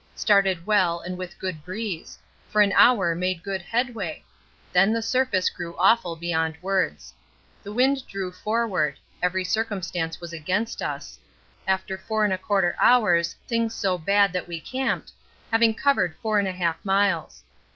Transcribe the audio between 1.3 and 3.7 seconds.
good breeze; for an hour made good